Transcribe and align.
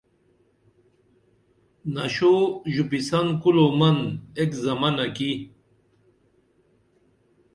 نشو 1.93 2.35
ژُپسن 2.73 3.27
کُل 3.41 3.57
او 3.63 3.67
من 3.79 3.97
ایک 4.39 4.51
زمنہ 4.63 5.05
کی 5.15 5.31